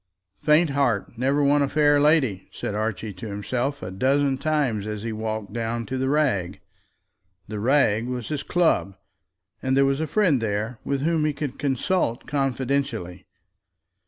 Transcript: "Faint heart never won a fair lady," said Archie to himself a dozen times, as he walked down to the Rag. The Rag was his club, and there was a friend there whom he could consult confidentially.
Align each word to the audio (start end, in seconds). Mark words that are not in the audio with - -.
"Faint 0.41 0.71
heart 0.71 1.15
never 1.15 1.43
won 1.43 1.61
a 1.61 1.69
fair 1.69 1.99
lady," 2.01 2.49
said 2.51 2.73
Archie 2.73 3.13
to 3.13 3.27
himself 3.27 3.83
a 3.83 3.91
dozen 3.91 4.35
times, 4.35 4.87
as 4.87 5.03
he 5.03 5.13
walked 5.13 5.53
down 5.53 5.85
to 5.85 5.95
the 5.99 6.09
Rag. 6.09 6.59
The 7.47 7.59
Rag 7.59 8.07
was 8.07 8.29
his 8.29 8.41
club, 8.41 8.95
and 9.61 9.77
there 9.77 9.85
was 9.85 9.99
a 10.01 10.07
friend 10.07 10.41
there 10.41 10.79
whom 10.85 11.23
he 11.25 11.33
could 11.33 11.59
consult 11.59 12.25
confidentially. 12.25 13.27